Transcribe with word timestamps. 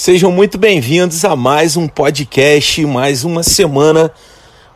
Sejam 0.00 0.32
muito 0.32 0.56
bem-vindos 0.56 1.26
a 1.26 1.36
mais 1.36 1.76
um 1.76 1.86
podcast, 1.86 2.86
mais 2.86 3.22
uma 3.22 3.42
semana, 3.42 4.10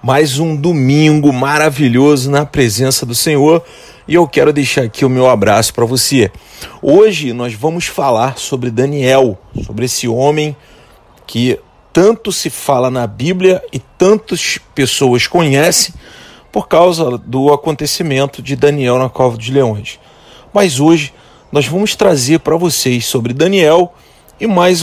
mais 0.03 0.39
um 0.39 0.55
domingo 0.55 1.33
maravilhoso 1.33 2.31
na 2.31 2.45
presença 2.45 3.07
do 3.07 3.15
Senhor. 3.15 3.65
E 4.07 4.17
eu 4.17 4.29
quero 4.29 4.53
deixar 4.53 4.83
aqui 4.83 5.03
o 5.03 5.09
meu 5.09 5.27
abraço 5.27 5.73
para 5.73 5.87
você. 5.87 6.31
Hoje 6.83 7.33
nós 7.33 7.55
vamos 7.55 7.87
falar 7.87 8.37
sobre 8.37 8.71
Daniel, 8.71 9.39
sobre 9.65 9.87
esse 9.87 10.07
homem 10.07 10.55
que 11.27 11.59
tanto 11.91 12.31
se 12.31 12.51
fala 12.51 12.91
na 12.91 13.07
Bíblia 13.07 13.63
e 13.73 13.79
tantas 13.79 14.59
pessoas 14.75 15.27
conhecem 15.27 15.95
por 16.53 16.69
causa 16.69 17.17
do 17.17 17.51
acontecimento 17.51 18.43
de 18.43 18.55
Daniel 18.55 18.99
na 18.99 19.09
cova 19.09 19.39
dos 19.39 19.49
leões. 19.49 19.99
Mas 20.53 20.79
hoje 20.81 21.15
nós 21.51 21.67
vamos 21.67 21.97
trazer 21.97 22.41
para 22.41 22.59
vocês 22.59 23.07
sobre 23.07 23.33
Daniel 23.33 23.95
e 24.39 24.47
mais 24.47 24.83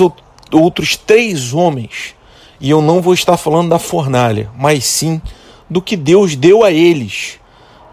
outros 0.51 0.95
três 0.95 1.53
homens. 1.53 2.15
E 2.59 2.69
eu 2.69 2.81
não 2.81 3.01
vou 3.01 3.13
estar 3.13 3.37
falando 3.37 3.69
da 3.69 3.79
fornalha, 3.79 4.49
mas 4.57 4.85
sim 4.85 5.21
do 5.69 5.81
que 5.81 5.95
Deus 5.95 6.35
deu 6.35 6.63
a 6.63 6.71
eles 6.71 7.39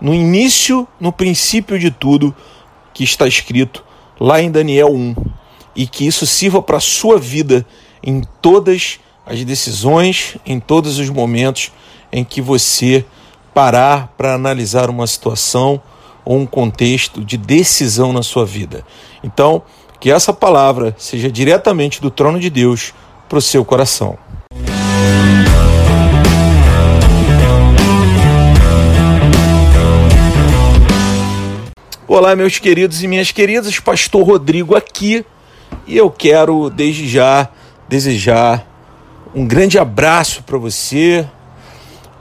no 0.01 0.15
início, 0.15 0.87
no 1.01 1.13
princípio 1.13 1.79
de 1.79 1.91
tudo 1.91 2.35
que 2.93 3.05
está 3.05 3.27
escrito 3.27 3.85
lá 4.19 4.41
em 4.41 4.51
Daniel 4.51 4.89
1. 4.89 5.15
E 5.75 5.87
que 5.87 6.07
isso 6.07 6.27
sirva 6.27 6.61
para 6.61 6.79
a 6.79 6.81
sua 6.81 7.19
vida 7.19 7.65
em 8.03 8.23
todas 8.43 8.99
as 9.25 9.45
decisões, 9.45 10.37
em 10.45 10.59
todos 10.59 10.99
os 10.99 11.09
momentos 11.09 11.71
em 12.11 12.25
que 12.25 12.41
você 12.41 13.05
parar 13.55 14.15
para 14.17 14.35
analisar 14.35 14.91
uma 14.91 15.07
situação 15.07 15.81
ou 16.25 16.39
um 16.39 16.47
contexto 16.47 17.25
de 17.25 17.37
decisão 17.37 18.13
na 18.13 18.23
sua 18.23 18.45
vida. 18.45 18.85
Então, 19.23 19.63
que 20.01 20.11
essa 20.11 20.33
palavra 20.33 20.95
seja 20.97 21.31
diretamente 21.31 22.01
do 22.01 22.11
trono 22.11 22.39
de 22.39 22.49
Deus 22.49 22.95
para 23.29 23.39
o 23.39 23.43
seu 23.43 23.65
coração. 23.65 24.17
Olá, 32.07 32.35
meus 32.35 32.59
queridos 32.59 33.03
e 33.03 33.09
minhas 33.09 33.33
queridas, 33.33 33.79
Pastor 33.81 34.27
Rodrigo 34.27 34.75
aqui. 34.75 35.25
E 35.87 35.97
eu 35.97 36.11
quero 36.11 36.71
desde 36.71 37.07
já 37.07 37.49
desejar 37.89 38.67
um 39.35 39.47
grande 39.47 39.79
abraço 39.79 40.43
para 40.43 40.57
você, 40.57 41.29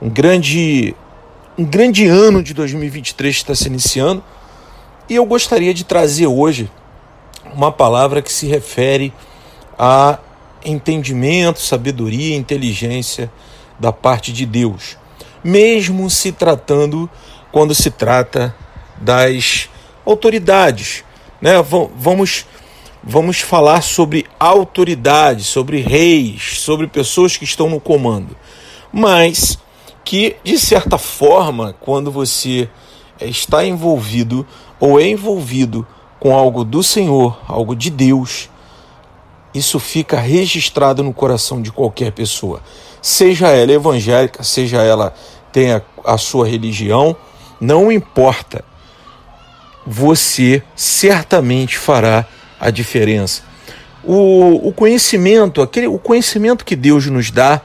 um 0.00 0.10
grande, 0.10 0.94
um 1.56 1.64
grande 1.64 2.06
ano 2.06 2.42
de 2.42 2.52
2023 2.52 3.34
está 3.34 3.54
se 3.54 3.66
iniciando. 3.66 4.22
E 5.08 5.14
eu 5.14 5.24
gostaria 5.24 5.72
de 5.72 5.84
trazer 5.84 6.26
hoje 6.26 6.70
uma 7.54 7.72
palavra 7.72 8.22
que 8.22 8.32
se 8.32 8.46
refere 8.46 9.12
a 9.78 10.18
entendimento, 10.64 11.60
sabedoria, 11.60 12.36
inteligência 12.36 13.30
da 13.78 13.92
parte 13.92 14.32
de 14.32 14.44
Deus, 14.44 14.96
mesmo 15.42 16.10
se 16.10 16.32
tratando 16.32 17.08
quando 17.52 17.74
se 17.74 17.90
trata 17.90 18.54
das 18.96 19.68
autoridades, 20.04 21.04
né? 21.40 21.62
Vamos 21.96 22.46
vamos 23.02 23.40
falar 23.40 23.80
sobre 23.82 24.26
autoridade, 24.40 25.44
sobre 25.44 25.80
reis, 25.80 26.58
sobre 26.60 26.88
pessoas 26.88 27.36
que 27.36 27.44
estão 27.44 27.70
no 27.70 27.80
comando, 27.80 28.36
mas 28.92 29.58
que 30.04 30.36
de 30.42 30.58
certa 30.58 30.98
forma, 30.98 31.74
quando 31.80 32.10
você 32.10 32.68
está 33.20 33.64
envolvido 33.64 34.46
ou 34.80 34.98
é 35.00 35.06
envolvido 35.06 35.86
com 36.18 36.34
algo 36.36 36.64
do 36.64 36.82
Senhor, 36.82 37.38
algo 37.46 37.76
de 37.76 37.90
Deus, 37.90 38.50
isso 39.54 39.78
fica 39.78 40.18
registrado 40.18 41.02
no 41.02 41.12
coração 41.12 41.60
de 41.62 41.72
qualquer 41.72 42.12
pessoa. 42.12 42.60
Seja 43.00 43.48
ela 43.48 43.72
evangélica, 43.72 44.42
seja 44.42 44.82
ela 44.82 45.14
tenha 45.52 45.82
a 46.04 46.18
sua 46.18 46.46
religião, 46.46 47.16
não 47.60 47.90
importa. 47.90 48.64
Você 49.86 50.62
certamente 50.76 51.78
fará 51.78 52.26
a 52.60 52.70
diferença. 52.70 53.42
O, 54.04 54.68
o 54.68 54.72
conhecimento, 54.72 55.62
aquele, 55.62 55.86
o 55.86 55.98
conhecimento 55.98 56.64
que 56.64 56.76
Deus 56.76 57.06
nos 57.06 57.30
dá, 57.30 57.60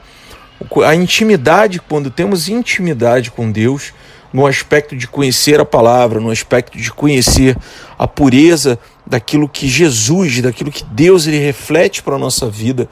a 0.86 0.96
intimidade, 0.96 1.80
quando 1.80 2.10
temos 2.10 2.48
intimidade 2.48 3.30
com 3.30 3.52
Deus, 3.52 3.94
no 4.34 4.48
aspecto 4.48 4.96
de 4.96 5.08
conhecer 5.08 5.60
a 5.62 5.66
palavra, 5.66 6.20
no 6.20 6.32
aspecto 6.32 6.76
de 6.76 6.92
conhecer 6.92 7.56
a 7.98 8.08
pureza 8.08 8.80
daquilo 9.06 9.48
que 9.48 9.68
Jesus, 9.68 10.42
daquilo 10.42 10.72
que 10.72 10.84
Deus 10.84 11.28
ele 11.28 11.38
reflete 11.38 12.02
para 12.02 12.16
a 12.16 12.20
nossa 12.20 12.50
vida. 12.50 12.90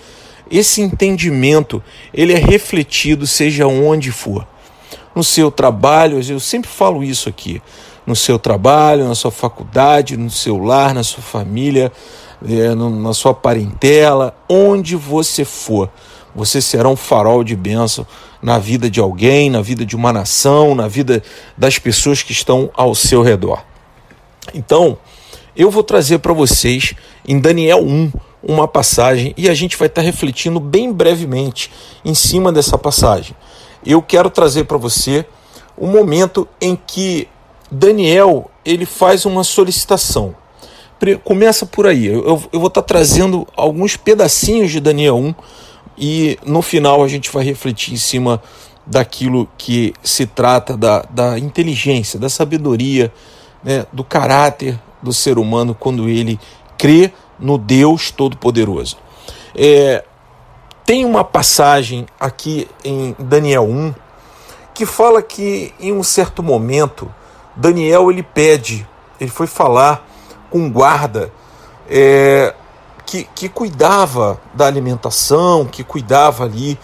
Esse 0.49 0.81
entendimento, 0.81 1.83
ele 2.13 2.33
é 2.33 2.37
refletido 2.37 3.25
seja 3.25 3.65
onde 3.65 4.11
for. 4.11 4.45
No 5.15 5.23
seu 5.23 5.49
trabalho, 5.49 6.21
eu 6.21 6.39
sempre 6.39 6.69
falo 6.69 7.03
isso 7.03 7.27
aqui, 7.27 7.61
no 8.05 8.15
seu 8.15 8.37
trabalho, 8.37 9.07
na 9.07 9.15
sua 9.15 9.31
faculdade, 9.31 10.15
no 10.15 10.29
seu 10.29 10.57
lar, 10.57 10.93
na 10.93 11.03
sua 11.03 11.23
família, 11.23 11.91
é, 12.47 12.73
na 12.75 13.13
sua 13.13 13.33
parentela, 13.33 14.35
onde 14.49 14.95
você 14.95 15.45
for, 15.45 15.89
você 16.35 16.61
será 16.61 16.87
um 16.87 16.95
farol 16.95 17.43
de 17.43 17.55
bênção 17.55 18.05
na 18.41 18.57
vida 18.57 18.89
de 18.89 18.99
alguém, 18.99 19.49
na 19.49 19.61
vida 19.61 19.85
de 19.85 19.95
uma 19.95 20.11
nação, 20.11 20.73
na 20.73 20.87
vida 20.87 21.21
das 21.57 21.77
pessoas 21.77 22.23
que 22.23 22.31
estão 22.31 22.69
ao 22.73 22.95
seu 22.95 23.21
redor. 23.21 23.63
Então, 24.53 24.97
eu 25.55 25.69
vou 25.69 25.83
trazer 25.83 26.19
para 26.19 26.33
vocês 26.33 26.93
em 27.27 27.39
Daniel 27.39 27.83
1 27.83 28.11
uma 28.41 28.67
passagem 28.67 29.33
e 29.37 29.49
a 29.49 29.53
gente 29.53 29.77
vai 29.77 29.87
estar 29.87 30.01
refletindo 30.01 30.59
bem 30.59 30.91
brevemente 30.91 31.71
em 32.03 32.15
cima 32.15 32.51
dessa 32.51 32.77
passagem. 32.77 33.35
Eu 33.85 34.01
quero 34.01 34.29
trazer 34.29 34.63
para 34.63 34.77
você 34.77 35.25
o 35.77 35.85
momento 35.85 36.47
em 36.59 36.75
que 36.75 37.27
Daniel 37.69 38.49
ele 38.65 38.85
faz 38.85 39.25
uma 39.25 39.43
solicitação. 39.43 40.35
Começa 41.23 41.65
por 41.65 41.87
aí. 41.87 42.05
Eu, 42.05 42.43
eu 42.51 42.59
vou 42.59 42.67
estar 42.67 42.83
trazendo 42.83 43.47
alguns 43.55 43.97
pedacinhos 43.97 44.71
de 44.71 44.79
Daniel 44.79 45.17
1 45.17 45.35
e 45.97 46.37
no 46.45 46.61
final 46.61 47.03
a 47.03 47.07
gente 47.07 47.31
vai 47.31 47.43
refletir 47.43 47.93
em 47.93 47.97
cima 47.97 48.41
daquilo 48.85 49.47
que 49.57 49.93
se 50.03 50.27
trata 50.27 50.77
da, 50.77 51.03
da 51.09 51.39
inteligência, 51.39 52.19
da 52.19 52.29
sabedoria, 52.29 53.11
né, 53.63 53.85
do 53.91 54.03
caráter 54.03 54.79
do 55.01 55.11
ser 55.11 55.39
humano 55.39 55.73
quando 55.73 56.07
ele 56.07 56.39
crê 56.77 57.11
no 57.39 57.57
Deus 57.57 58.11
Todo-Poderoso. 58.11 58.97
É, 59.55 60.03
tem 60.85 61.03
uma 61.03 61.23
passagem 61.23 62.05
aqui 62.19 62.67
em 62.83 63.15
Daniel 63.17 63.63
1 63.63 63.93
que 64.73 64.85
fala 64.85 65.21
que 65.21 65.73
em 65.79 65.91
um 65.91 66.03
certo 66.03 66.43
momento 66.43 67.11
Daniel 67.55 68.11
ele 68.11 68.23
pede, 68.23 68.87
ele 69.19 69.31
foi 69.31 69.47
falar 69.47 70.10
um 70.51 70.69
guarda 70.69 71.31
é, 71.89 72.53
que, 73.05 73.27
que 73.35 73.49
cuidava 73.49 74.39
da 74.53 74.65
alimentação, 74.65 75.65
que 75.65 75.83
cuidava 75.83 76.45
ali 76.45 76.77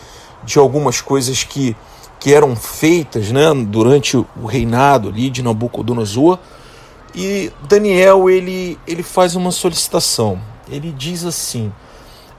de 0.44 0.59
algumas 0.59 1.01
coisas 1.01 1.44
que, 1.44 1.75
que 2.19 2.33
eram 2.33 2.56
feitas 2.56 3.31
né, 3.31 3.53
durante 3.53 4.17
o 4.17 4.45
reinado 4.45 5.09
ali 5.09 5.29
de 5.29 5.41
Nabucodonosor. 5.41 6.39
E 7.16 7.51
Daniel 7.67 8.29
ele, 8.29 8.77
ele 8.88 9.03
faz 9.03 9.35
uma 9.35 9.51
solicitação. 9.51 10.39
Ele 10.69 10.91
diz 10.91 11.23
assim: 11.25 11.72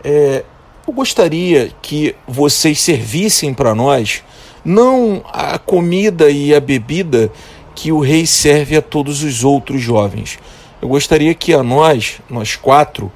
é, 0.04 0.44
Eu 0.86 0.92
gostaria 0.92 1.70
que 1.80 2.14
vocês 2.26 2.80
servissem 2.80 3.54
para 3.54 3.74
nós 3.74 4.22
não 4.64 5.22
a 5.32 5.58
comida 5.58 6.30
e 6.30 6.54
a 6.54 6.60
bebida 6.60 7.32
que 7.74 7.90
o 7.92 8.00
rei 8.00 8.26
serve 8.26 8.76
a 8.76 8.82
todos 8.82 9.22
os 9.22 9.44
outros 9.44 9.80
jovens. 9.80 10.38
Eu 10.80 10.88
gostaria 10.88 11.34
que 11.34 11.52
a 11.52 11.62
nós, 11.62 12.20
nós 12.30 12.56
quatro, 12.56 13.10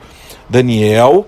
Daniel, 0.49 1.27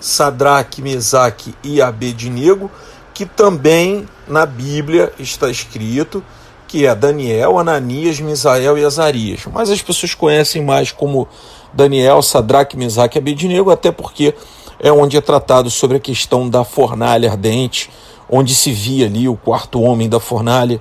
Sadraque, 0.00 0.80
Mesaque 0.80 1.54
e 1.62 1.80
Abednego, 1.82 2.70
que 3.12 3.26
também 3.26 4.08
na 4.26 4.46
Bíblia 4.46 5.12
está 5.18 5.50
escrito 5.50 6.22
que 6.66 6.84
é 6.84 6.94
Daniel, 6.94 7.58
Ananias, 7.58 8.18
Misael 8.20 8.76
e 8.76 8.84
Azarias. 8.84 9.42
Mas 9.52 9.70
as 9.70 9.80
pessoas 9.80 10.14
conhecem 10.14 10.62
mais 10.64 10.90
como 10.90 11.28
Daniel, 11.72 12.20
Sadraque, 12.22 12.76
Mesaque 12.76 13.16
e 13.16 13.20
Abednego, 13.20 13.70
até 13.70 13.92
porque 13.92 14.34
é 14.80 14.90
onde 14.90 15.16
é 15.16 15.20
tratado 15.20 15.70
sobre 15.70 15.96
a 15.96 16.00
questão 16.00 16.48
da 16.48 16.64
fornalha 16.64 17.30
ardente, 17.30 17.90
onde 18.28 18.54
se 18.54 18.72
via 18.72 19.06
ali 19.06 19.28
o 19.28 19.36
quarto 19.36 19.80
homem 19.80 20.08
da 20.08 20.18
fornalha, 20.18 20.80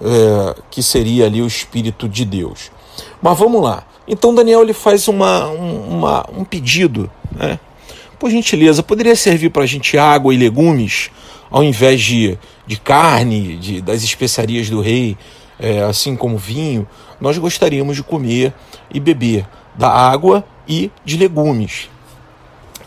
é, 0.00 0.54
que 0.70 0.82
seria 0.82 1.26
ali 1.26 1.42
o 1.42 1.46
Espírito 1.46 2.08
de 2.08 2.24
Deus. 2.24 2.70
Mas 3.20 3.38
vamos 3.38 3.62
lá. 3.62 3.84
Então 4.06 4.34
Daniel 4.34 4.62
ele 4.62 4.72
faz 4.72 5.08
uma, 5.08 5.46
uma, 5.46 6.26
um 6.30 6.44
pedido, 6.44 7.10
né? 7.32 7.58
Por 8.18 8.30
gentileza, 8.30 8.82
poderia 8.82 9.16
servir 9.16 9.50
para 9.50 9.64
a 9.64 9.66
gente 9.66 9.98
água 9.98 10.32
e 10.32 10.36
legumes 10.36 11.10
ao 11.54 11.62
invés 11.62 12.00
de, 12.00 12.36
de 12.66 12.76
carne, 12.76 13.56
de, 13.56 13.80
das 13.80 14.02
especiarias 14.02 14.68
do 14.68 14.80
rei, 14.80 15.16
é, 15.56 15.82
assim 15.82 16.16
como 16.16 16.36
vinho. 16.36 16.84
Nós 17.20 17.38
gostaríamos 17.38 17.94
de 17.94 18.02
comer 18.02 18.52
e 18.92 18.98
beber 18.98 19.46
da 19.76 19.88
água 19.88 20.44
e 20.66 20.90
de 21.04 21.16
legumes. 21.16 21.88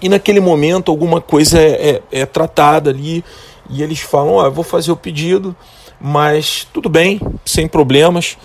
E 0.01 0.09
naquele 0.09 0.41
momento 0.41 0.91
alguma 0.91 1.21
coisa 1.21 1.59
é, 1.59 2.01
é, 2.11 2.21
é 2.21 2.25
tratada 2.25 2.89
ali 2.89 3.23
e 3.69 3.81
eles 3.81 3.99
falam: 3.99 4.35
oh, 4.35 4.51
vou 4.51 4.65
fazer 4.65 4.91
o 4.91 4.97
pedido, 4.97 5.55
mas 5.97 6.67
tudo 6.73 6.89
bem, 6.89 7.21
sem 7.45 7.69
problemas. 7.69 8.37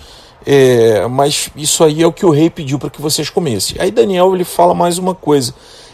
É, 0.45 1.07
mas 1.07 1.49
isso 1.55 1.83
aí 1.83 2.01
é 2.01 2.07
o 2.07 2.11
que 2.11 2.25
o 2.25 2.29
rei 2.29 2.49
pediu 2.49 2.77
para 2.77 2.89
que 2.89 3.01
vocês 3.01 3.29
comessem. 3.29 3.77
Aí 3.79 3.91
Daniel 3.91 4.33
ele 4.35 4.43
fala 4.43 4.73
mais 4.73 4.97
uma 4.97 5.15
coisa. 5.15 5.53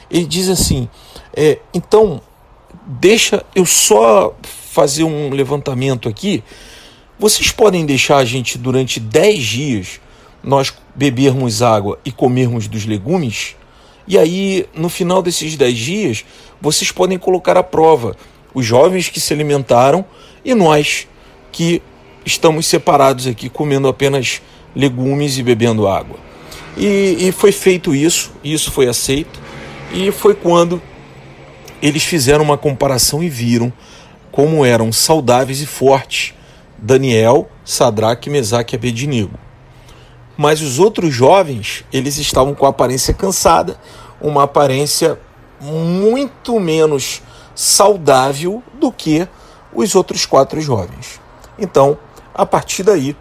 Ele 0.10 0.26
diz 0.26 0.50
assim: 0.50 0.90
é, 1.36 1.60
então 1.74 2.22
deixa 2.86 3.46
eu 3.56 3.66
só 3.66 4.36
fazer 4.42 5.04
um 5.04 5.30
levantamento 5.30 6.10
aqui. 6.10 6.44
Vocês 7.18 7.52
podem 7.52 7.86
deixar 7.86 8.18
a 8.18 8.26
gente 8.26 8.58
durante 8.58 9.00
10 9.00 9.44
dias 9.44 10.02
nós 10.42 10.74
bebermos 10.96 11.62
água 11.62 12.00
e 12.04 12.12
comermos 12.12 12.68
dos 12.68 12.86
legumes? 12.86 13.56
E 14.08 14.18
aí, 14.18 14.66
no 14.74 14.90
final 14.90 15.22
desses 15.22 15.56
10 15.56 15.78
dias, 15.78 16.26
vocês 16.60 16.92
podem 16.92 17.20
colocar 17.20 17.58
à 17.58 17.64
prova 17.64 18.16
os 18.54 18.66
jovens 18.66 19.10
que 19.10 19.20
se 19.20 19.34
alimentaram 19.34 20.04
e 20.44 20.56
nós 20.56 21.08
que 21.52 21.82
estamos 22.30 22.68
separados 22.68 23.28
aqui 23.28 23.50
comendo 23.50 23.88
apenas 23.88 24.42
legumes 24.76 25.38
e 25.38 25.44
bebendo 25.44 25.88
água. 25.88 26.18
E, 26.78 27.28
e 27.28 27.32
foi 27.32 27.52
feito 27.52 27.94
isso, 27.94 28.32
isso 28.44 28.72
foi 28.72 28.88
aceito, 28.88 29.40
e 29.92 30.12
foi 30.12 30.36
quando 30.36 30.82
eles 31.82 32.04
fizeram 32.04 32.44
uma 32.44 32.58
comparação 32.58 33.24
e 33.24 33.30
viram 33.30 33.74
como 34.32 34.64
eram 34.64 34.92
saudáveis 34.92 35.62
e 35.62 35.66
fortes 35.66 36.34
Daniel, 36.78 37.50
Sadraque, 37.66 38.30
Mesaque 38.30 38.76
e 38.76 38.78
Abednego. 38.78 39.38
Mas 40.38 40.62
os 40.62 40.80
outros 40.80 41.14
jovens, 41.14 41.84
eles 41.92 42.18
estavam 42.18 42.54
com 42.54 42.66
a 42.66 42.70
aparência 42.70 43.14
cansada, 43.14 43.78
uma 44.22 44.44
aparência 44.44 45.20
muito 45.60 46.60
menos 46.60 47.22
saudável 47.54 48.64
do 48.80 48.92
que 48.92 49.28
os 49.74 49.96
outros 49.96 50.26
quatro 50.26 50.62
jovens. 50.62 51.20
Então, 51.58 51.98
a 52.34 52.46
partir 52.46 52.84
daí, 52.84 53.16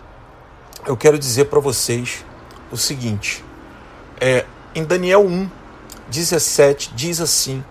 eu 0.86 0.96
quero 0.96 1.18
dizer 1.18 1.46
para 1.46 1.60
vocês 1.60 2.24
o 2.70 2.76
seguinte: 2.76 3.44
é, 4.20 4.44
em 4.74 4.84
Daniel 4.84 5.26
1, 5.26 5.50
17, 6.08 6.92
diz 6.94 7.20
assim: 7.20 7.64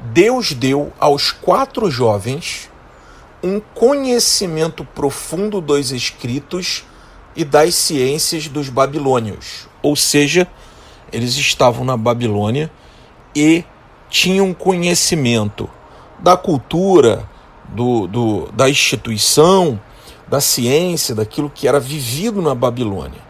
Deus 0.00 0.52
deu 0.52 0.92
aos 0.98 1.32
quatro 1.32 1.90
jovens 1.90 2.70
um 3.42 3.60
conhecimento 3.74 4.84
profundo 4.84 5.60
dos 5.60 5.92
escritos 5.92 6.84
e 7.34 7.44
das 7.44 7.74
ciências 7.74 8.48
dos 8.48 8.68
babilônios. 8.68 9.68
Ou 9.82 9.96
seja, 9.96 10.46
eles 11.12 11.36
estavam 11.36 11.84
na 11.84 11.96
Babilônia 11.96 12.70
e 13.34 13.64
tinham 14.08 14.52
conhecimento 14.52 15.70
da 16.18 16.36
cultura, 16.36 17.28
do, 17.68 18.06
do, 18.06 18.52
da 18.52 18.68
instituição, 18.68 19.80
da 20.30 20.40
ciência, 20.40 21.14
daquilo 21.14 21.50
que 21.50 21.66
era 21.66 21.80
vivido 21.80 22.40
na 22.40 22.54
Babilônia. 22.54 23.20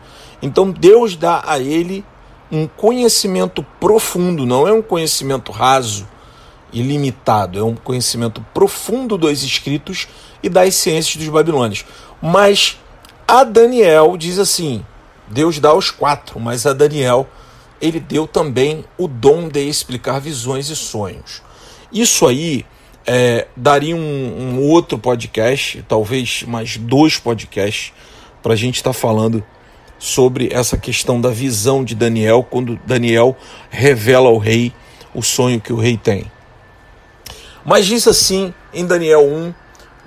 Então 0.43 0.71
Deus 0.71 1.17
dá 1.17 1.43
a 1.47 1.59
ele 1.59 2.05
um 2.53 2.67
conhecimento 2.67 3.65
profundo, 3.81 4.45
não 4.45 4.69
é 4.69 4.73
um 4.73 4.83
conhecimento 4.83 5.51
raso 5.51 6.07
e 6.73 6.83
limitado, 6.83 7.59
é 7.59 7.63
um 7.63 7.75
conhecimento 7.75 8.45
profundo 8.53 9.17
dos 9.17 9.43
escritos 9.43 10.09
e 10.43 10.49
das 10.49 10.75
ciências 10.75 11.17
dos 11.17 11.29
babilônios. 11.29 11.85
Mas 12.21 12.79
a 13.27 13.45
Daniel 13.45 14.17
diz 14.17 14.39
assim: 14.39 14.85
Deus 15.27 15.59
dá 15.59 15.71
aos 15.71 15.91
quatro, 15.91 16.39
mas 16.39 16.67
a 16.67 16.73
Daniel 16.73 17.27
ele 17.81 17.99
deu 17.99 18.27
também 18.27 18.85
o 18.99 19.09
dom 19.09 19.49
de 19.49 19.67
explicar 19.67 20.21
visões 20.21 20.69
e 20.69 20.77
sonhos. 20.77 21.41
Isso 21.91 22.27
aí 22.27 22.67
é, 23.13 23.49
daria 23.57 23.97
um, 23.97 23.99
um, 23.99 24.61
outro 24.61 24.97
podcast, 24.97 25.85
talvez 25.89 26.45
mais 26.45 26.77
dois 26.77 27.19
podcasts, 27.19 27.93
para 28.41 28.53
a 28.53 28.57
gente 28.57 28.77
estar 28.77 28.91
tá 28.91 28.95
falando 28.95 29.43
sobre 29.99 30.49
essa 30.53 30.79
questão 30.79 31.21
da 31.21 31.29
visão 31.29 31.83
de 31.83 31.97
Daniel, 31.97 32.47
quando 32.49 32.79
Daniel 32.87 33.37
revela 33.69 34.29
ao 34.29 34.39
rei 34.39 34.73
o 35.13 35.23
sonho 35.23 35.61
que 35.61 35.73
o 35.73 35.77
rei 35.77 35.97
tem. 35.97 36.31
Mas 37.65 37.85
diz 37.85 38.07
assim 38.07 38.55
em 38.73 38.87
Daniel 38.87 39.27
1, 39.27 39.53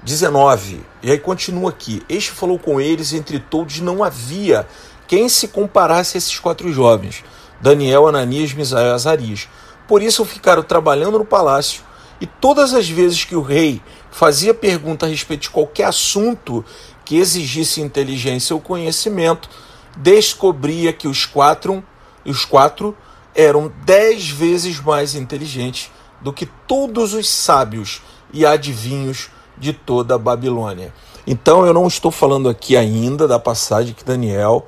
19, 0.02 0.80
e 1.04 1.12
aí 1.12 1.20
continua 1.20 1.72
aqui: 1.72 2.02
Este 2.08 2.32
falou 2.32 2.58
com 2.58 2.80
eles, 2.80 3.12
entre 3.12 3.38
todos 3.38 3.82
não 3.82 4.02
havia 4.02 4.66
quem 5.10 5.28
se 5.28 5.50
comparasse 5.50 6.16
a 6.16 6.20
esses 6.20 6.40
quatro 6.40 6.72
jovens, 6.72 7.22
Daniel, 7.60 8.08
Ananias, 8.08 8.54
Misael 8.54 8.92
e 8.92 8.94
Azarias. 8.94 9.50
Por 9.90 10.02
isso 10.02 10.24
ficaram 10.24 10.64
trabalhando 10.64 11.20
no 11.20 11.26
palácio 11.26 11.84
e 12.24 12.26
todas 12.26 12.74
as 12.74 12.88
vezes 12.88 13.26
que 13.26 13.36
o 13.36 13.42
rei 13.42 13.82
fazia 14.10 14.54
pergunta 14.54 15.06
a 15.06 15.10
respeito 15.10 15.42
de 15.42 15.50
qualquer 15.50 15.88
assunto 15.88 16.64
que 17.04 17.18
exigisse 17.18 17.82
inteligência 17.82 18.56
ou 18.56 18.62
conhecimento, 18.62 19.50
descobria 19.98 20.94
que 20.94 21.06
os 21.06 21.26
quatro, 21.26 21.84
os 22.26 22.46
quatro 22.46 22.96
eram 23.36 23.70
dez 23.84 24.30
vezes 24.30 24.80
mais 24.80 25.16
inteligentes 25.16 25.92
do 26.22 26.32
que 26.32 26.46
todos 26.66 27.14
os 27.14 27.28
sábios 27.28 28.02
e 28.32 28.46
adivinhos 28.46 29.30
de 29.58 29.74
toda 29.74 30.16
a 30.16 30.18
Babilônia. 30.18 30.94
Então 31.28 31.66
eu 31.66 31.74
não 31.74 31.88
estou 31.88 32.10
falando 32.10 32.48
aqui 32.48 32.78
ainda 32.78 33.28
da 33.28 33.38
passagem 33.38 33.94
que 33.94 34.06
Daniel 34.06 34.66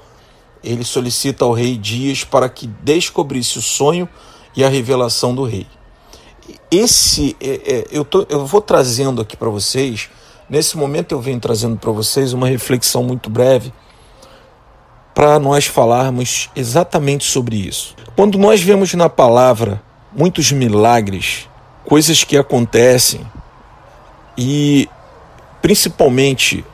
ele 0.61 0.83
solicita 0.83 1.45
ao 1.45 1.53
rei 1.53 1.77
Dias 1.77 2.25
para 2.25 2.49
que 2.49 2.67
descobrisse 2.67 3.57
o 3.57 3.61
sonho 3.61 4.09
e 4.53 4.61
a 4.61 4.67
revelação 4.67 5.33
do 5.33 5.45
rei 5.45 5.65
esse 6.71 7.35
é, 7.41 7.49
é, 7.65 7.85
eu, 7.91 8.03
tô, 8.03 8.25
eu 8.29 8.45
vou 8.45 8.61
trazendo 8.61 9.21
aqui 9.21 9.35
para 9.35 9.49
vocês, 9.49 10.09
nesse 10.49 10.77
momento 10.77 11.11
eu 11.13 11.21
venho 11.21 11.39
trazendo 11.39 11.77
para 11.77 11.91
vocês 11.91 12.33
uma 12.33 12.47
reflexão 12.47 13.03
muito 13.03 13.29
breve 13.29 13.73
para 15.13 15.39
nós 15.39 15.65
falarmos 15.65 16.49
exatamente 16.55 17.23
sobre 17.23 17.55
isso. 17.55 17.95
Quando 18.15 18.37
nós 18.37 18.61
vemos 18.61 18.93
na 18.93 19.07
palavra 19.07 19.81
muitos 20.13 20.51
milagres, 20.51 21.47
coisas 21.85 22.23
que 22.23 22.37
acontecem 22.37 23.21
e 24.37 24.89
principalmente 25.61 26.65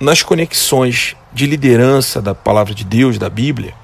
nas 0.00 0.22
conexões 0.22 1.14
de 1.32 1.46
liderança 1.46 2.22
da 2.22 2.34
palavra 2.34 2.74
de 2.74 2.84
Deus, 2.84 3.18
da 3.18 3.28
Bíblia, 3.28 3.74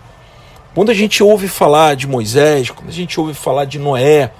quando 0.75 0.90
a 0.90 0.94
gente 0.94 1.22
ouve 1.22 1.46
falar 1.46 1.94
de 1.94 2.06
Moisés, 2.06 2.70
quando 2.70 2.88
a 2.88 2.93
gente 2.93 3.20
ouve 3.20 3.34
falar 3.34 3.65
de 3.67 3.79
Noé, 3.79 4.32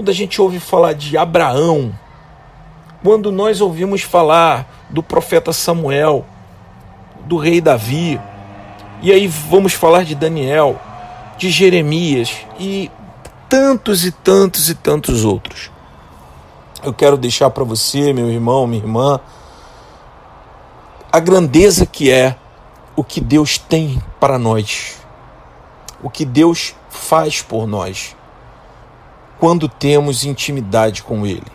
quando 0.00 0.08
a 0.08 0.14
gente 0.14 0.40
ouve 0.40 0.58
falar 0.58 0.94
de 0.94 1.18
Abraão, 1.18 1.92
quando 3.04 3.30
nós 3.30 3.60
ouvimos 3.60 4.00
falar 4.00 4.86
do 4.88 5.02
profeta 5.02 5.52
Samuel, 5.52 6.24
do 7.26 7.36
rei 7.36 7.60
Davi, 7.60 8.18
e 9.02 9.12
aí 9.12 9.26
vamos 9.26 9.74
falar 9.74 10.06
de 10.06 10.14
Daniel, 10.14 10.80
de 11.36 11.50
Jeremias 11.50 12.34
e 12.58 12.90
tantos 13.46 14.06
e 14.06 14.10
tantos 14.10 14.70
e 14.70 14.74
tantos 14.74 15.22
outros. 15.22 15.70
Eu 16.82 16.94
quero 16.94 17.18
deixar 17.18 17.50
para 17.50 17.62
você, 17.62 18.10
meu 18.14 18.30
irmão, 18.30 18.66
minha 18.66 18.82
irmã, 18.82 19.20
a 21.12 21.20
grandeza 21.20 21.84
que 21.84 22.10
é 22.10 22.38
o 22.96 23.04
que 23.04 23.20
Deus 23.20 23.58
tem 23.58 24.02
para 24.18 24.38
nós, 24.38 24.96
o 26.02 26.08
que 26.08 26.24
Deus 26.24 26.74
faz 26.88 27.42
por 27.42 27.66
nós 27.66 28.16
quando 29.40 29.68
temos 29.68 30.24
intimidade 30.24 31.02
com 31.02 31.26
Ele, 31.26 31.50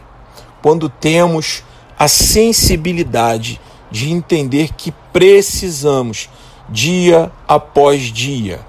quando 0.61 0.89
temos 0.89 1.63
a 1.97 2.07
sensibilidade 2.07 3.61
de 3.91 4.11
entender 4.11 4.73
que 4.73 4.91
precisamos, 5.13 6.27
dia 6.67 7.31
após 7.47 8.01
dia, 8.01 8.59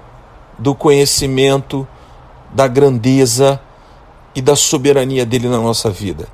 do 0.59 0.75
conhecimento 0.75 1.85
da 2.53 2.67
grandeza 2.67 3.59
e 4.35 4.41
da 4.41 4.55
soberania 4.55 5.25
dele 5.25 5.49
na 5.49 5.57
nossa 5.57 5.89
vida. 5.89 6.27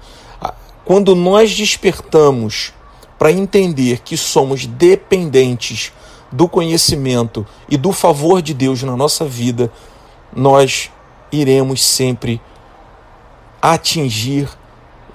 Quando 0.84 1.16
nós 1.16 1.56
despertamos 1.56 2.74
para 3.18 3.32
entender 3.32 4.00
que 4.00 4.18
somos 4.18 4.66
dependentes 4.66 5.94
do 6.30 6.50
conhecimento 6.50 7.48
e 7.70 7.78
do 7.78 7.94
favor 7.94 8.42
de 8.42 8.54
Deus 8.54 8.84
na 8.84 8.98
nossa 8.98 9.24
vida, 9.24 9.72
nós 10.36 10.92
iremos 11.32 11.82
sempre 11.82 12.42
atingir 13.64 14.50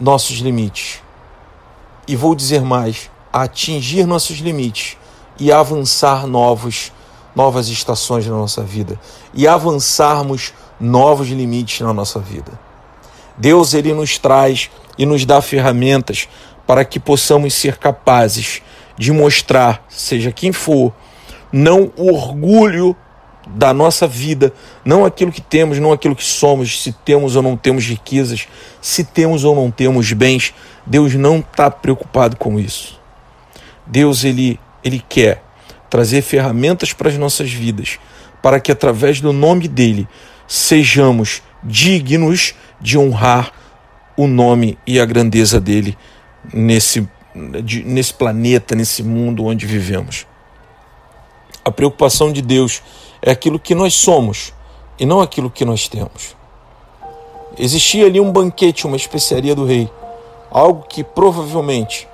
nossos 0.00 0.38
limites. 0.38 1.02
E 2.07 2.17
vou 2.17 2.35
dizer 2.35 2.62
mais, 2.62 3.11
atingir 3.31 4.07
nossos 4.07 4.38
limites 4.38 4.97
e 5.38 5.52
avançar 5.52 6.26
novos 6.26 6.90
novas 7.37 7.69
estações 7.69 8.26
na 8.26 8.35
nossa 8.35 8.62
vida 8.62 8.99
e 9.35 9.47
avançarmos 9.47 10.55
novos 10.81 11.28
limites 11.28 11.81
na 11.83 11.93
nossa 11.93 12.19
vida. 12.19 12.59
Deus 13.37 13.75
ele 13.75 13.93
nos 13.93 14.17
traz 14.17 14.71
e 14.97 15.05
nos 15.05 15.26
dá 15.26 15.43
ferramentas 15.43 16.26
para 16.67 16.87
que 16.87 16.99
possamos 16.99 17.52
ser 17.52 17.76
capazes 17.76 18.62
de 18.97 19.12
mostrar, 19.12 19.85
seja 19.90 20.33
quem 20.33 20.52
for, 20.52 20.93
não 21.52 21.93
o 21.97 22.12
orgulho 22.12 22.97
da 23.55 23.73
nossa 23.73 24.07
vida, 24.07 24.52
não 24.85 25.05
aquilo 25.05 25.33
que 25.33 25.40
temos, 25.40 25.78
não 25.78 25.93
aquilo 25.93 26.14
que 26.14 26.25
somos, 26.25 26.83
se 26.83 26.93
temos 26.93 27.37
ou 27.37 27.43
não 27.43 27.57
temos 27.57 27.85
riquezas, 27.85 28.47
se 28.81 29.05
temos 29.05 29.45
ou 29.45 29.55
não 29.55 29.71
temos 29.71 30.12
bens. 30.12 30.55
Deus 30.87 31.14
não 31.14 31.38
está 31.38 31.71
preocupado 31.71 32.37
com 32.37 32.59
isso. 32.59 32.99
Deus 33.87 34.25
ele, 34.25 34.61
ele 34.85 35.02
quer 35.09 35.43
trazer 35.88 36.23
ferramentas 36.23 36.93
para 36.93 37.09
as 37.09 37.17
nossas 37.17 37.50
vidas, 37.50 37.99
para 38.43 38.61
que 38.61 38.71
através 38.71 39.21
do 39.21 39.33
nome 39.33 39.67
dele 39.67 40.07
sejamos 40.47 41.43
dignos 41.62 42.55
de 42.81 42.99
honrar 42.99 43.52
o 44.17 44.26
nome 44.26 44.78
e 44.87 45.00
a 45.00 45.07
grandeza 45.07 45.61
dele 45.61 45.97
nesse, 46.52 47.09
nesse 47.35 48.12
planeta, 48.12 48.75
nesse 48.75 49.02
mundo 49.02 49.45
onde 49.45 49.67
vivemos. 49.67 50.26
A 51.64 51.71
preocupação 51.71 52.33
de 52.33 52.43
Deus 52.43 52.83
é 53.22 53.30
aquilo 53.30 53.58
que 53.58 53.75
nós 53.75 53.94
somos 53.94 54.52
e 54.98 55.06
não 55.06 55.20
aquilo 55.20 55.50
que 55.50 55.64
nós 55.64 55.88
temos. 55.88 56.37
Existia 57.58 58.06
ali 58.06 58.20
um 58.20 58.30
banquete, 58.30 58.87
uma 58.87 58.96
especiaria 58.96 59.54
do 59.54 59.64
rei, 59.64 59.90
algo 60.50 60.84
que 60.88 61.02
provavelmente 61.02 62.08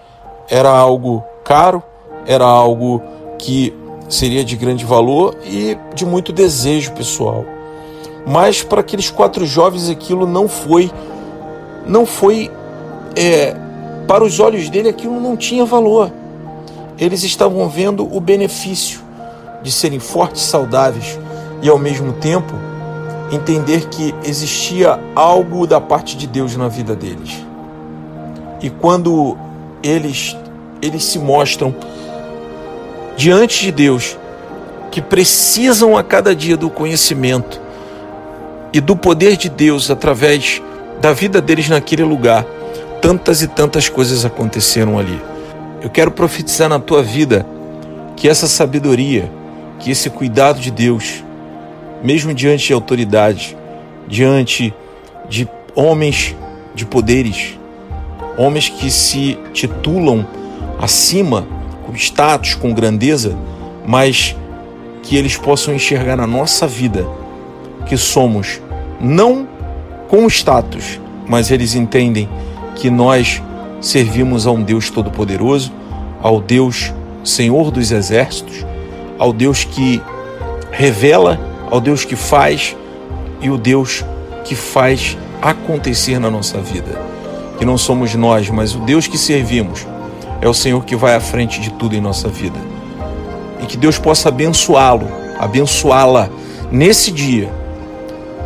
era 0.49 0.71
algo 0.71 1.23
caro, 1.45 1.83
era 2.27 2.45
algo 2.45 3.03
que 3.39 3.75
seria 4.09 4.45
de 4.45 4.57
grande 4.57 4.85
valor 4.85 5.37
e 5.45 5.77
de 5.95 6.07
muito 6.07 6.33
desejo 6.33 6.93
pessoal. 6.93 7.45
Mas 8.27 8.63
para 8.63 8.81
aqueles 8.81 9.11
quatro 9.11 9.45
jovens 9.45 9.91
aquilo 9.91 10.27
não 10.27 10.49
foi, 10.49 10.91
não 11.87 12.07
foi 12.07 12.51
é, 13.15 13.55
para 14.09 14.25
os 14.25 14.41
olhos 14.41 14.71
dele 14.71 14.89
aquilo 14.89 15.21
não 15.21 15.37
tinha 15.37 15.65
valor. 15.65 16.11
Eles 16.99 17.23
estavam 17.23 17.69
vendo 17.69 18.09
o 18.15 18.21
benefício 18.21 19.04
de 19.65 19.73
serem 19.73 19.99
fortes, 19.99 20.43
saudáveis 20.43 21.19
e 21.61 21.69
ao 21.69 21.79
mesmo 21.79 22.13
tempo 22.13 22.55
entender 23.33 23.89
que 23.89 24.15
existia 24.23 25.01
algo 25.17 25.67
da 25.67 25.81
parte 25.81 26.17
de 26.17 26.29
Deus 26.29 26.57
na 26.57 26.69
vida 26.69 26.95
deles. 26.95 27.45
E 28.63 28.71
quando 28.71 29.37
eles 29.83 30.37
eles 30.81 31.05
se 31.05 31.19
mostram 31.19 31.75
diante 33.17 33.63
de 33.63 33.73
Deus 33.73 34.19
que 34.91 35.01
precisam 35.01 35.97
a 35.97 36.05
cada 36.05 36.35
dia 36.37 36.57
do 36.57 36.69
conhecimento 36.69 37.61
e 38.73 38.81
do 38.81 38.95
poder 38.95 39.37
de 39.37 39.49
Deus 39.49 39.91
através 39.91 40.61
da 41.01 41.13
vida 41.13 41.41
deles 41.41 41.69
naquele 41.69 42.05
lugar, 42.05 42.45
tantas 43.01 43.41
e 43.41 43.49
tantas 43.49 43.89
coisas 43.89 44.25
aconteceram 44.25 44.99
ali. 44.99 45.21
Eu 45.81 45.91
quero 45.91 46.11
profetizar 46.11 46.69
na 46.69 46.79
tua 46.79 47.03
vida 47.03 47.47
que 48.17 48.29
essa 48.29 48.47
sabedoria, 48.47 49.31
que 49.85 49.91
esse 49.91 50.09
cuidado 50.09 50.61
de 50.61 50.71
Deus, 50.71 51.23
mesmo 52.03 52.33
diante 52.33 52.69
de 52.69 52.73
autoridade, 52.73 53.55
diante 54.09 54.73
de 55.29 55.47
homens 55.75 56.35
de 56.75 56.87
poderes, 56.87 57.59
homens 58.39 58.71
que 58.71 58.91
se 58.91 59.37
titulam 59.53 60.27
acima, 60.81 61.47
com 61.85 61.95
status, 61.95 62.55
com 62.55 62.73
grandeza, 62.73 63.37
mas 63.87 64.35
que 65.03 65.19
eles 65.19 65.37
possam 65.37 65.75
enxergar 65.75 66.17
na 66.17 66.27
nossa 66.27 66.67
vida 66.67 67.07
que 67.87 67.99
somos 67.99 68.63
não 68.99 69.47
com 70.09 70.27
status, 70.29 70.99
mas 71.29 71.51
eles 71.51 71.75
entendem 71.75 72.27
que 72.75 72.89
nós 72.89 73.43
servimos 73.83 74.47
a 74.47 74.51
um 74.51 74.63
Deus 74.63 74.89
Todo-Poderoso, 74.89 75.71
ao 76.23 76.41
Deus 76.41 76.91
Senhor 77.23 77.71
dos 77.71 77.93
Exércitos, 77.93 78.65
ao 79.19 79.33
Deus 79.33 79.65
que 79.65 80.03
revela, 80.71 81.39
ao 81.71 81.81
Deus 81.81 82.05
que 82.05 82.17
faz 82.17 82.77
e 83.41 83.51
o 83.51 83.57
Deus 83.57 84.05
que 84.45 84.55
faz 84.55 85.17
acontecer 85.41 86.19
na 86.19 86.31
nossa 86.31 86.59
vida. 86.59 87.01
Que 87.59 87.65
não 87.65 87.79
somos 87.79 88.15
nós, 88.15 88.49
mas 88.51 88.75
o 88.75 88.79
Deus 88.81 89.07
que 89.07 89.17
servimos 89.17 89.87
é 90.41 90.49
o 90.49 90.55
Senhor 90.55 90.85
que 90.85 90.97
vai 90.97 91.15
à 91.15 91.21
frente 91.21 91.61
de 91.61 91.71
tudo 91.71 91.95
em 91.95 92.01
nossa 92.01 92.29
vida. 92.29 92.59
E 93.63 93.67
que 93.67 93.77
Deus 93.77 93.99
possa 93.99 94.29
abençoá-lo, 94.29 95.09
abençoá-la 95.39 96.29
nesse 96.71 97.11
dia 97.11 97.51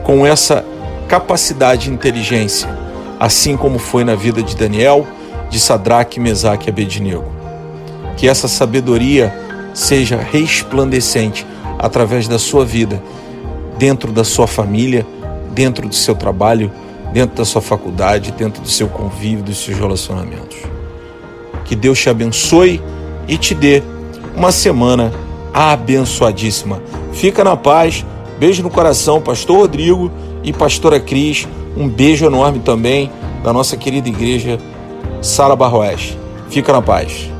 com 0.05 0.27
essa 0.27 0.65
capacidade 1.09 1.91
e 1.91 1.93
inteligência, 1.93 2.69
assim 3.19 3.57
como 3.57 3.79
foi 3.79 4.05
na 4.05 4.15
vida 4.15 4.43
de 4.43 4.55
Daniel, 4.55 5.07
de 5.49 5.59
Sadraque, 5.59 6.21
Mesaque 6.21 6.69
e 6.69 6.71
Abednego. 6.71 7.25
Que 8.17 8.29
essa 8.29 8.47
sabedoria 8.47 9.35
seja 9.79 10.17
resplandecente 10.17 11.47
através 11.79 12.27
da 12.27 12.37
sua 12.37 12.65
vida, 12.65 13.01
dentro 13.79 14.11
da 14.11 14.25
sua 14.25 14.49
família, 14.49 15.07
dentro 15.53 15.89
do 15.89 15.95
seu 15.95 16.17
trabalho, 16.17 16.73
dentro 17.13 17.37
da 17.37 17.45
sua 17.45 17.63
faculdade, 17.63 18.33
dentro 18.33 18.61
do 18.61 18.69
seu 18.69 18.89
convívio, 18.89 19.45
dos 19.45 19.59
seus 19.59 19.79
relacionamentos. 19.79 20.59
Que 21.65 21.77
Deus 21.77 22.01
te 22.01 22.11
abençoe 22.11 22.83
e 23.29 23.39
te 23.39 23.55
dê 23.55 23.81
uma 24.35 24.51
semana 24.51 25.13
abençoadíssima. 25.55 26.83
Fica 27.13 27.45
na 27.45 27.57
paz. 27.57 28.05
Beijo 28.37 28.65
no 28.65 28.71
coração, 28.71 29.21
Pastor 29.21 29.59
Rodrigo 29.59 30.11
e 30.43 30.53
Pastora 30.53 30.99
Cris. 30.99 31.47
Um 31.77 31.89
beijo 31.89 32.27
enorme 32.27 32.59
também 32.59 33.13
da 33.45 33.53
nossa 33.53 33.77
querida 33.77 34.09
igreja 34.09 34.59
Sara 35.23 35.55
Barroés. 35.55 36.17
Fica 36.51 36.73
na 36.73 36.83
paz. 36.83 37.31